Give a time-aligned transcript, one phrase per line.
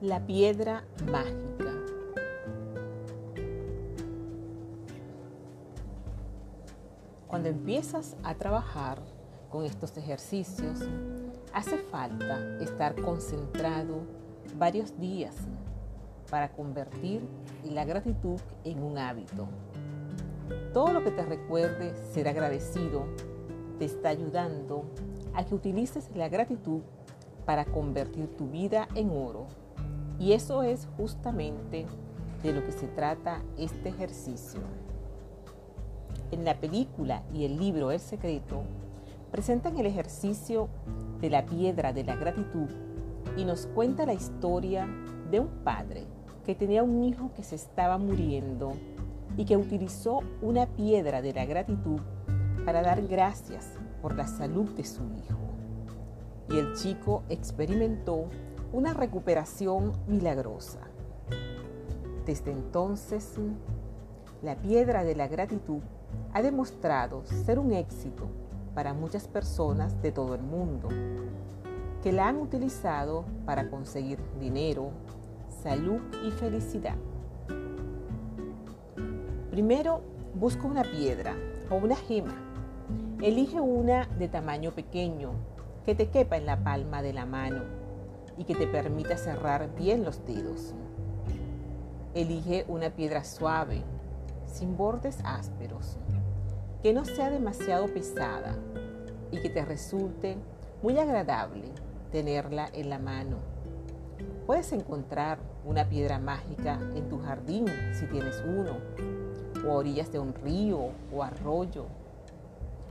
[0.00, 1.72] La piedra mágica.
[7.26, 9.00] Cuando empiezas a trabajar
[9.50, 10.82] con estos ejercicios,
[11.52, 14.02] hace falta estar concentrado
[14.56, 15.34] varios días
[16.30, 17.22] para convertir
[17.64, 19.48] la gratitud en un hábito.
[20.72, 23.04] Todo lo que te recuerde ser agradecido
[23.80, 24.84] te está ayudando
[25.34, 26.82] a que utilices la gratitud
[27.44, 29.48] para convertir tu vida en oro.
[30.18, 31.86] Y eso es justamente
[32.42, 34.60] de lo que se trata este ejercicio.
[36.30, 38.62] En la película y el libro El Secreto
[39.30, 40.68] presentan el ejercicio
[41.20, 42.68] de la piedra de la gratitud
[43.36, 44.88] y nos cuenta la historia
[45.30, 46.04] de un padre
[46.44, 48.72] que tenía un hijo que se estaba muriendo
[49.36, 52.00] y que utilizó una piedra de la gratitud
[52.64, 53.72] para dar gracias
[54.02, 55.38] por la salud de su hijo.
[56.50, 58.28] Y el chico experimentó
[58.72, 60.80] una recuperación milagrosa.
[62.26, 63.36] Desde entonces,
[64.42, 65.80] la piedra de la gratitud
[66.34, 68.28] ha demostrado ser un éxito
[68.74, 70.88] para muchas personas de todo el mundo,
[72.02, 74.90] que la han utilizado para conseguir dinero,
[75.62, 76.96] salud y felicidad.
[79.50, 80.02] Primero,
[80.34, 81.34] busca una piedra
[81.70, 82.34] o una gema.
[83.20, 85.32] Elige una de tamaño pequeño
[85.84, 87.87] que te quepa en la palma de la mano
[88.38, 90.72] y que te permita cerrar bien los dedos.
[92.14, 93.82] Elige una piedra suave,
[94.46, 95.98] sin bordes ásperos,
[96.82, 98.56] que no sea demasiado pesada
[99.30, 100.36] y que te resulte
[100.82, 101.72] muy agradable
[102.12, 103.36] tenerla en la mano.
[104.46, 108.78] Puedes encontrar una piedra mágica en tu jardín si tienes uno,
[109.66, 111.86] o a orillas de un río o arroyo,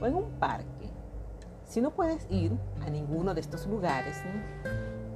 [0.00, 0.88] o en un parque.
[1.64, 2.52] Si no puedes ir
[2.84, 4.16] a ninguno de estos lugares,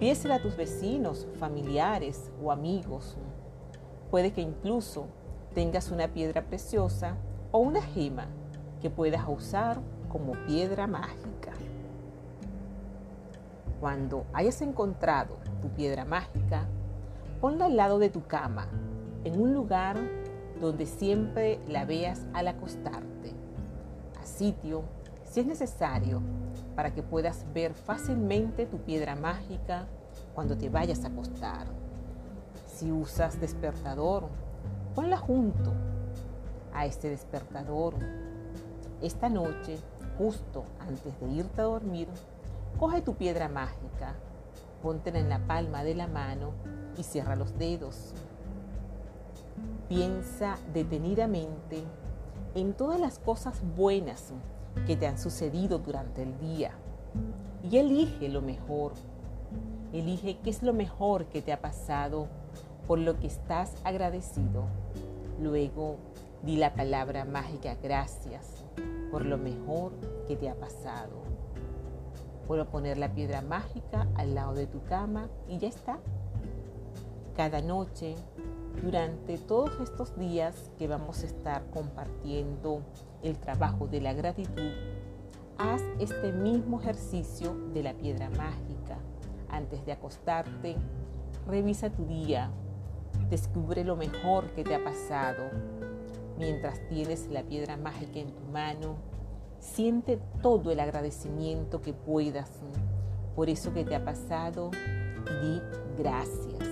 [0.05, 3.17] pídesela a tus vecinos, familiares o amigos.
[4.11, 5.07] Puede que incluso
[5.55, 7.17] tengas una piedra preciosa
[7.53, 8.27] o una gema
[8.83, 9.81] que puedas usar
[10.11, 11.53] como piedra mágica.
[13.81, 16.67] Cuando hayas encontrado tu piedra mágica,
[17.41, 18.69] ponla al lado de tu cama,
[19.25, 19.97] en un lugar
[20.61, 23.33] donde siempre la veas al acostarte,
[24.21, 24.83] a sitio,
[25.23, 26.21] si es necesario,
[26.77, 29.89] para que puedas ver fácilmente tu piedra mágica
[30.35, 31.67] cuando te vayas a acostar.
[32.67, 34.25] Si usas despertador,
[34.95, 35.73] ponla junto
[36.73, 37.95] a este despertador.
[39.01, 39.79] Esta noche,
[40.19, 42.09] justo antes de irte a dormir,
[42.79, 44.15] coge tu piedra mágica,
[44.83, 46.51] póntela en la palma de la mano
[46.99, 48.13] y cierra los dedos.
[49.89, 51.85] Piensa detenidamente
[52.55, 54.33] en todas las cosas buenas
[54.87, 56.73] que te han sucedido durante el día
[57.63, 58.93] y elige lo mejor.
[59.95, 62.27] Elige qué es lo mejor que te ha pasado
[62.89, 64.65] por lo que estás agradecido.
[65.41, 65.99] Luego
[66.43, 68.65] di la palabra mágica gracias
[69.13, 69.93] por lo mejor
[70.27, 71.23] que te ha pasado.
[72.49, 76.01] Puedo poner la piedra mágica al lado de tu cama y ya está.
[77.37, 78.17] Cada noche,
[78.83, 82.83] durante todos estos días que vamos a estar compartiendo
[83.23, 84.73] el trabajo de la gratitud,
[85.57, 88.99] haz este mismo ejercicio de la piedra mágica.
[89.55, 90.75] Antes de acostarte,
[91.47, 92.51] revisa tu día,
[93.31, 95.45] Descubre lo mejor que te ha pasado.
[96.37, 98.97] Mientras tienes la piedra mágica en tu mano,
[99.61, 102.51] siente todo el agradecimiento que puedas
[103.37, 104.71] por eso que te ha pasado
[105.27, 105.63] y di
[105.99, 106.69] gracias.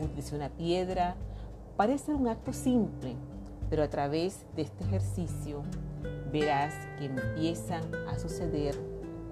[0.00, 1.14] Utiliza una piedra,
[1.76, 3.14] parece un acto simple,
[3.70, 5.62] pero a través de este ejercicio
[6.32, 8.76] verás que empiezan a suceder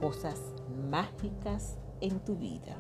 [0.00, 0.40] cosas
[0.90, 2.76] mágicas en tu vida.